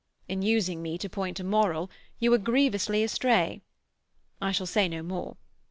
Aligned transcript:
In 0.27 0.41
using 0.41 0.81
me 0.81 0.97
to 0.97 1.07
point 1.07 1.39
a 1.39 1.43
moral 1.43 1.91
you 2.17 2.31
were 2.31 2.39
grievously 2.39 3.03
astray. 3.03 3.61
I 4.41 4.51
shall 4.51 4.65
say 4.65 4.87
no 4.89 5.03
more. 5.03 5.37